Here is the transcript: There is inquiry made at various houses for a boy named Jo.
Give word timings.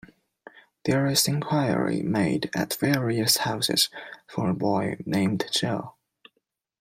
There 0.85 1.05
is 1.05 1.27
inquiry 1.27 2.01
made 2.01 2.49
at 2.55 2.73
various 2.77 3.37
houses 3.37 3.89
for 4.27 4.49
a 4.49 4.53
boy 4.55 4.97
named 5.05 5.45
Jo. 5.51 5.93